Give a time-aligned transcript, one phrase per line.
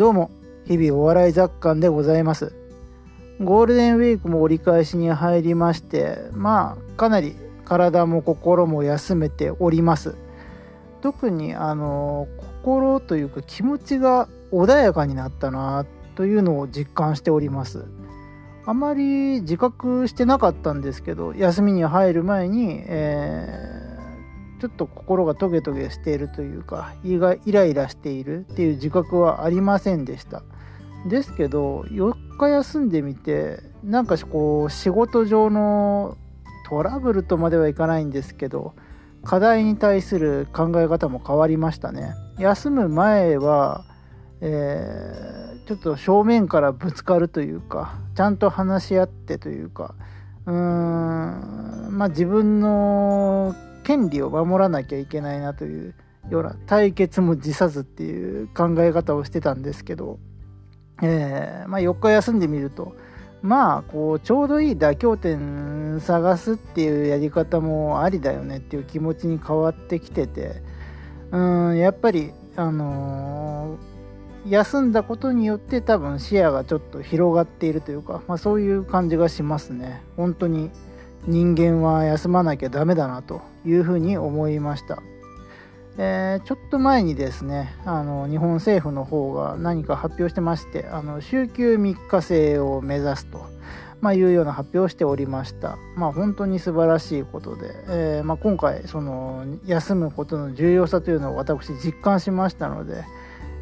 [0.00, 0.30] どうも、
[0.64, 2.54] 日々お笑い雑感でございます。
[3.38, 10.16] ゴールデンウィークも折り返しに入りまして、まあ、かなり体も心も休めております。
[11.02, 12.28] 特に、あの、
[12.62, 15.84] 心というか気持ちが穏やかになったな
[16.14, 17.84] というのを実感しております。
[18.64, 23.79] あまり自覚してなかったんですけど、休みに入る前に、えー
[24.60, 30.42] ちょっと心がトゲトゲしているというか胃がイライラしているっていう自覚はありませんでした。
[31.06, 36.18] ですけど4日休んでみてなんかこう仕事上の
[36.68, 38.74] トラブルとまではいかないんですけど
[39.24, 42.14] 課題に対する考え方も変わりましたね。
[42.38, 43.84] 休む前は、
[44.42, 49.94] えー、ちょっと正面からぶつかるというかちゃんと話し合ってというか
[50.44, 53.54] うーんまあ自分の
[53.90, 55.94] 権利を守らなきゃいけないなという
[56.30, 60.20] ような対決も辞さずっていう考え方をしてたんですけど、
[61.02, 62.94] えー、まあ、4日休んでみると
[63.42, 70.62] まあこうちょうどいい妥協点探すっていうやり方もありだよねっていう気持ちに変わってきてて
[71.32, 71.38] う
[71.72, 80.00] んやっぱりあのー、休んだことによって多分視野がちょっと広がっているというか、まあ、そういう感じがしますね。
[80.16, 80.70] 本当に。
[81.26, 85.02] 人間は休まなきゃダメだなというふうに思いました。
[85.98, 93.44] えー、ちょっと前にですねあの日本政府の方が何か発表してましてあの週休3日制を目指すと、
[94.00, 95.76] まあ、いうような発表をしておりました。
[95.96, 103.04] まあ、本当に素晴らしいことで、えー、まあ、今回その休むことの重要さというのを私実感しましたので、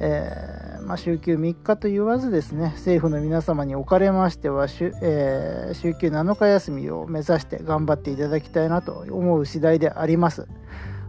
[0.00, 10.46] えー、まあ、週休3日と言わずですね政府の皆様におかれましては週,、えー、週休7日休みを目指して頑張っていただきたいなと思う次第であります。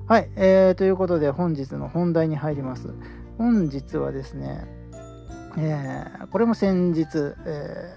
[0.05, 2.89] はい、えー、ということで本日の本題に入ります。
[3.37, 4.65] 本日はですね、
[5.57, 7.07] えー、これも先日、
[7.45, 7.93] え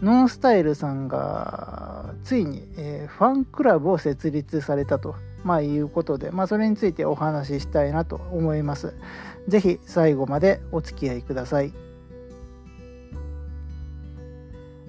[0.00, 5.14] ー、ノンスタイルさんがついに、えー、ファンクラブを設立されたと、
[5.44, 8.94] まあ、いうことで、まあ、それについてお話ししたいなと思います。
[9.48, 11.72] ぜひ最後までお付き合いください。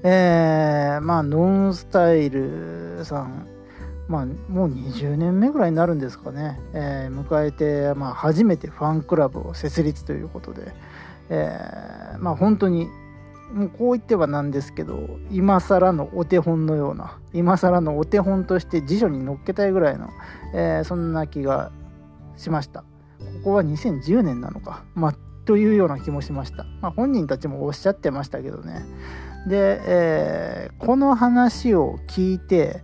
[0.06, 3.48] えー、まあ、ノンスタイルさん、
[4.10, 10.74] まあ、もう20年目ぐらいになるんですかね、えー、迎えて、まあ、初めてファンクラブを設立ということで、
[11.30, 12.90] えー、まあ、本当に、
[13.52, 20.10] もうこう言ってはなんですけど、今更のお手本のような、今更のお手本として辞書に載っけたいぐらいの、
[20.54, 21.72] えー、そんな気が
[22.38, 22.82] しました。
[22.82, 22.86] こ
[23.44, 25.16] こは2010年なのか、まあ、
[25.46, 26.66] というような気もしました。
[26.82, 28.86] まあ、本人たちもおっしゃってましたけどね。
[29.48, 32.84] で、えー、この話を聞いて、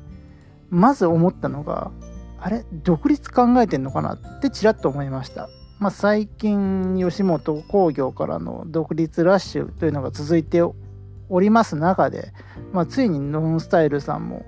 [0.70, 1.92] まず思ったのが、
[2.40, 5.50] あれ、独立考えてんのかなってちらっと思いました。
[5.80, 12.34] まあ、最近、吉本興業からの独立ラッシュというのが続いております中で、
[12.74, 14.46] まあ、ついにノンスタイルさんも、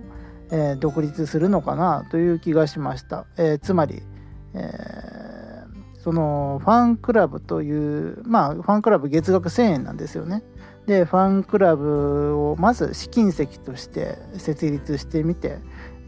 [0.52, 3.26] えー、独立するのかなという気がしました。
[3.38, 4.04] えー、つまり、
[4.54, 5.42] えー
[6.04, 10.44] そのファンクラブというまあファンクラブ月額1000円なんですよね。
[10.88, 15.60] でファンクラブをまず試金石として設立してみて、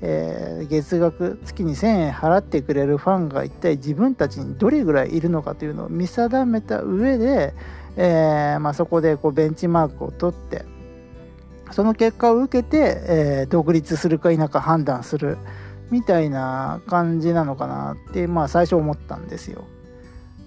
[0.05, 7.53] えー、月額月に1000円払ってくれるファンが一体自分たちにどれぐらいいるのかというのを見定めた上で、
[7.95, 10.65] えー、まあ、そこでこうベンチマークを取って
[11.71, 15.37] その結果を受けて、えー、独立するか否か判断する
[15.89, 19.63] みたいな感じなのかなって、まあ、最初思ったんですよ。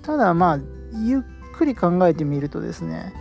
[0.02, 0.58] ただまあ
[1.04, 1.20] ゆっ
[1.56, 3.12] くり考えてみるとですね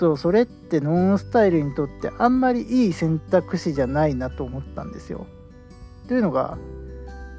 [0.00, 5.26] とそれってノンスタイルにとってあんまりいい選択肢じゃないなと思ったんですよ。
[6.08, 6.56] というのが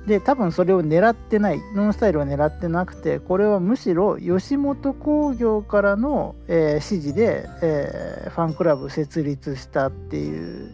[0.06, 10.72] で多分それを狙ってないノンスタイルは狙ってなくてこれはむしろ吉本興業からの、えー、指示で、えー、ファンクラブ設立したっていう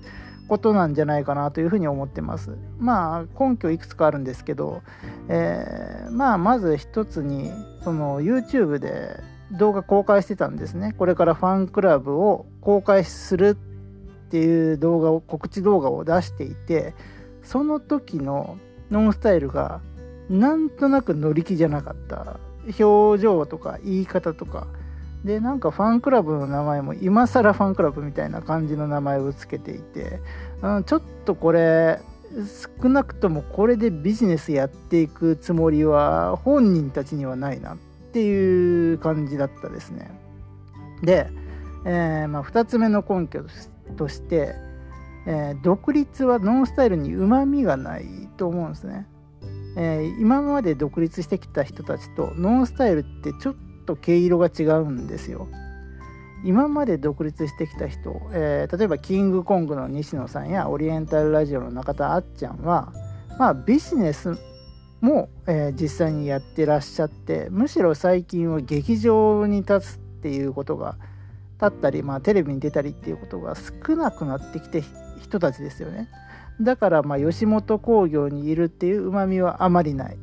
[0.50, 2.58] ことなんじゃないかなというふうに思ってます。
[2.80, 4.82] まあ根拠いくつかあるんですけど、
[5.30, 7.52] えー、まあまず一つに
[7.84, 10.94] その YouTube で動画公開してたんですね。
[10.98, 13.58] これからファンクラブを公開する
[14.28, 16.94] っていう動画を告知動画を出していて
[17.44, 18.58] その時の
[18.92, 19.80] ノンスタイルが
[20.30, 22.40] なんとなく乗り気じゃなかった。
[22.80, 24.68] 表情とか言い方とか。
[25.24, 30.22] でなんかファンクラブの名前も今更ファンクラブみたいな感じの名前を付けていて、
[30.62, 32.00] うん、ちょっとこれ
[32.82, 37.74] 少なくともこれでビジネスやっていくつもりは本人たちにはないな。
[37.74, 37.78] っ
[38.18, 40.10] ていう感じだったですね。
[41.04, 41.28] で、
[41.86, 43.44] えー、まあ、2つ目の根拠
[43.96, 44.56] として、
[45.28, 48.06] えー、独立はノンスタイルにうまみがない
[48.38, 49.08] と思うんですね。
[49.78, 53.56] えー、今まで独立してきた人たちとノンスタイルってちょっ
[53.86, 55.48] と毛色が違うんですよ。
[56.44, 62.92] 今まで独立してきた人、えー、例えばキングコングの西野さんやオリエンタルラジオの中田あっちゃんは、
[63.38, 64.38] まあ、ビジネス
[65.02, 70.98] も、えー、実際にやってらっしゃってむしろ最近は劇場に立つっていうことが
[71.62, 74.84] 立ったり、まあ、テレビに出たりっていうことが少なくなってきて
[75.22, 76.10] 人たちですよね。
[76.62, 80.18] だからまあ吉本興業にいるっていううまみはあまりない。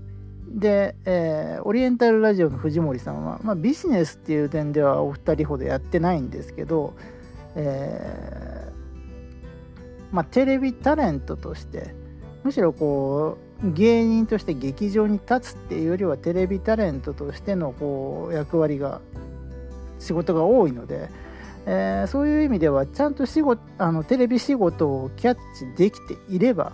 [0.49, 6.95] で、えー、オリエンタルラジオの藤森さんは、まあ、ビジネスっていう点ではお二人ほどやってないんですけど、
[7.57, 11.95] えー、まあ、テレビタレントとして
[12.45, 19.01] むしろこう芸人として劇場に立つっていうよりはテレビタレントとしてのこう役割が
[19.99, 21.09] 仕事が多いので、
[21.67, 26.73] えー、そういう意味ではちゃんと仕事あのテレビ仕事をキャッチできていれば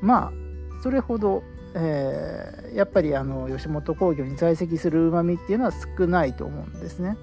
[0.00, 1.42] まあそれほど
[1.76, 7.16] えー、やっぱりあの吉本興業に在籍するうまみっていうのは少ないと思うんですね。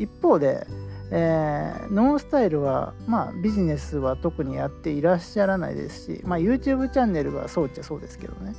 [0.00, 0.66] 一方で、
[1.16, 8.52] えー、ノンスタイルは、まあ、ビジネスは特にやっていらっしゃらないですし、まあ、YouTube チャンネルはそうっちゃそうですけどね、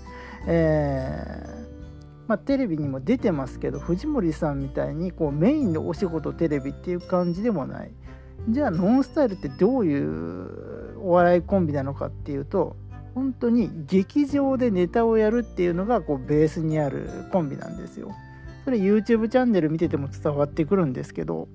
[0.47, 7.91] えー、まあ、テレビにも出てますけど藤森さんみたいにこうメインのお仕事テレビっていう感じでもない
[8.47, 12.77] じゃあノンスタイルってどういうお笑いコンビなのかっていうと
[13.15, 18.11] 本当に劇場でネタをやるっていうのがこうベースにあるコンビなんですよ。
[18.65, 21.47] それ YouTube チャンネル見てても伝わってくるんですけど、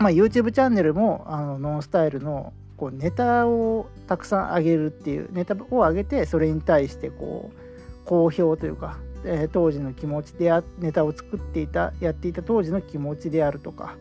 [0.00, 13.96] まあ、YouTube チャンネルもあのノンスタイルのこうネタをたくさん上げるっていうネタを上げてそれに対してこう好評というか、えー、当時の気持ちでネタを作っていたやっていた当時の気持ちであるとか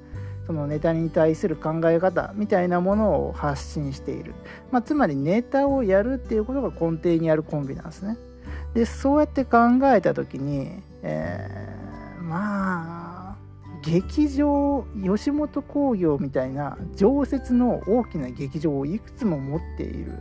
[0.47, 4.33] そのネタに対する考え方みたいなものを発信している、
[4.71, 8.17] まあ、つまりネタをやるっていうことが根底にあるコンビなんですね。
[8.73, 9.57] でそうやって考
[9.93, 12.98] えた時に、えー、まあ
[13.81, 20.19] 劇場吉本興業みたいな常設の大きな劇場をいくつも持っている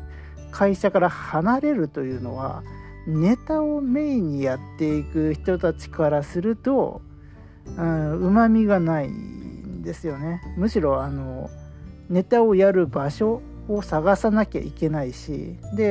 [0.51, 2.63] 会社から離れるというのは
[3.07, 7.01] ネタをメインにやっていく人たちからすると
[7.77, 10.41] うまみがないんですよね。
[10.57, 11.51] むしろあの
[12.09, 15.85] ネタをやる場所を探さなきゃいけないしで、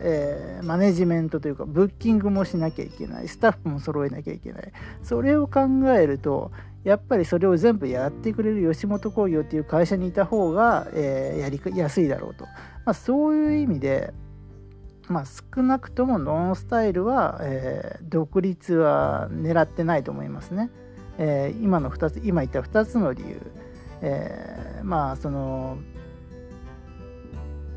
[0.00, 3.28] えー、マネジメントというかブッキングもしなきゃいけない。
[3.28, 4.72] スタッフも揃えなきゃいけない。
[5.02, 5.60] それを考
[5.96, 6.50] えると
[6.88, 14.14] やっぱりそれを全部やってくれる吉本興業っていう会社にいた方が、えー、やりやすいだろうと、まあ、そういう意味で、
[15.06, 20.70] まあ、少なくともノンスタイルは、えー、独立は狙ってないと思いますね。
[21.18, 23.42] えー、今の2つ今言った2つの理由、
[24.00, 25.76] え、まあその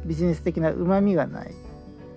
[0.05, 1.53] ビジネス的なうまみがない。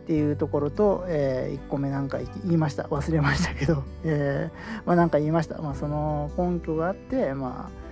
[0.05, 2.85] っていうところと、えー、1個目なんか言いました。
[2.85, 7.85] 忘れましたけど、 えー、まあなんか言いました、まあ、その根拠があってまあ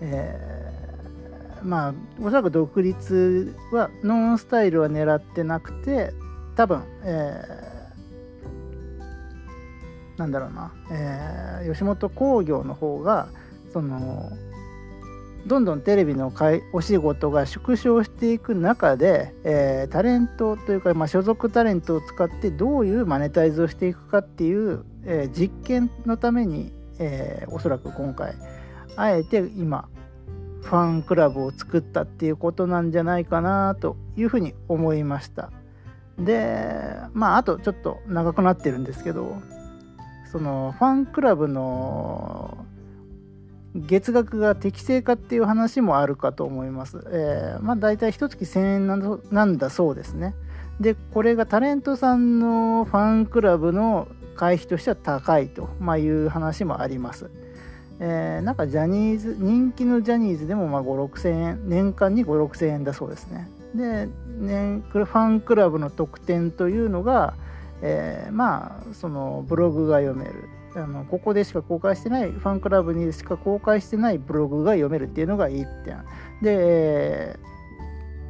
[0.00, 6.12] えー、まあおそらく独立はノンスタイルは狙ってなくて
[6.54, 7.76] 多分、えー
[10.16, 13.28] なんだろうな、えー、吉本興業の方が
[13.72, 14.30] その
[15.46, 16.32] どんどんテレビの
[16.72, 28.34] お仕事が縮小していく中で、えー、タレントというか、まあ、所属タレントを使ってどういうマネタイズをしていくかっていう、えー、実験のために、えー、おそらく今回
[28.96, 29.88] あえて今
[30.62, 35.52] ファンクラブを作ったっていうことなんじゃないかなというふうに思いました。
[36.18, 39.36] でまああとちょっと長くなってるんですけど
[40.32, 42.65] そのファンクラブの
[43.86, 47.04] 月額が適正かっていう話もあるかと思います。
[47.08, 50.34] えー、まあ大体一月1000円なんだそうですね。
[50.80, 57.30] で、これがタレントさんのファンクラブの会費としては高いと、まあ、いう話もあります。
[57.98, 63.48] えー、なんかジャニーズ、人気のジャニーズでもまあ5、6000円、年間に5、6000円だそうですね。
[63.74, 64.06] で、
[64.38, 67.34] ね、ファンクラブの特典というのが、
[67.82, 76.04] えー、まあそのブログが読めるあのここでしか公開してないファンクラブにしか公開してないブログが読めるっていうのが1点
[76.42, 77.36] で、え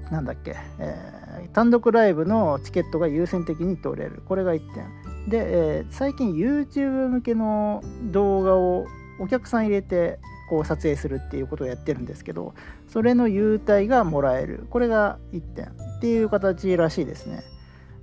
[0.08, 4.22] ー、なんだっけ、えー、単独ライブのチケットが優先的に取れる。
[4.26, 8.86] これが1点で、えー、最近 YouTube 向けの動画を
[9.18, 12.54] お客さん入れてこう撮影するっていうことをやってるんですけど
[12.86, 14.68] それの優待がもらえる。
[14.70, 17.42] これが1点っていう形らしいですね。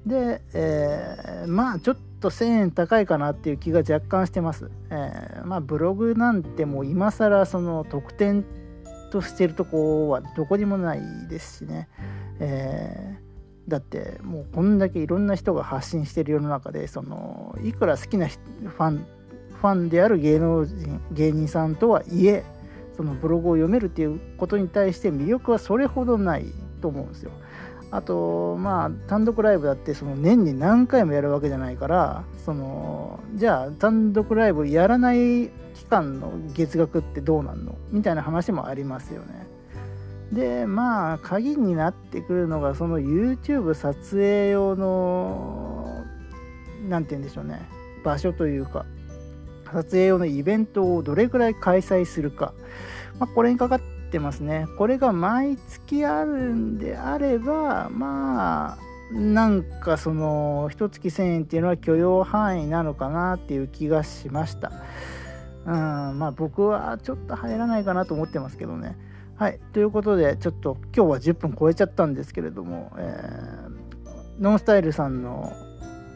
[0.06, 4.72] で、えー、まあちょっと1000円高いかなっていう気が若干してます。
[4.90, 8.46] えー、まあブログなんてもう今更その特典
[9.12, 11.90] としてるとこはどこにもないですしね。
[12.40, 22.44] えー、だってもうこんだけいろんな人が発信してる世の中でそのいくら好きなファンフファンである芸能人芸人さんとはいえ
[22.96, 26.46] そのブログを読めるっていうことに対して魅力はそれほどない
[26.82, 27.32] と思うんですよ。
[27.96, 37.76] あとまあ単独ライブだってその年に何回もやるわけじゃないからそのじゃあ単独ライブやらない期間の月額ってどうなんの？
[37.92, 39.46] みたいな話もありますよね。
[40.32, 46.04] でまあ鍵になってくるのがその YouTube 撮影用の
[46.90, 47.62] 何て言うんでしょうね。
[48.04, 48.88] 場所というか
[49.72, 52.54] 撮影用のイベントをどれくらい開催するか、
[53.20, 53.82] まあ、これにかかっ
[54.14, 58.78] ってますねこれが毎月あるんであればまあ
[59.12, 64.72] なんかその一月1000円っていうのは許容範囲なのかなっていう気がしました
[65.66, 68.96] うんまあ僕はちょっと入らないかなと思ってますけどね
[69.36, 75.52] はい、ということで、ちょっと今日は10分超えちゃったんですけれども、えー、ノンスタイルさんの、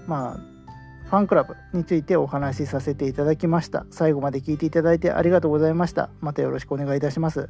[0.06, 3.88] まあ、ファンクラブについてお話しさせていただきました。
[3.90, 6.12] 最後まで聞いていただいてありがとうございました。
[6.22, 7.50] またよろしくお願いいたします。